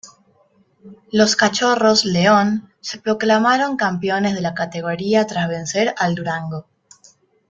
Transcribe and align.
Los 1.11 1.35
Cachorros 1.35 2.05
León 2.05 2.73
se 2.79 2.97
proclamaron 2.99 3.77
campeones 3.77 4.33
de 4.33 4.41
la 4.41 4.55
categoría 4.55 5.27
tras 5.27 5.47
vencer 5.47 5.93
al 5.95 6.15
Durango. 6.15 6.65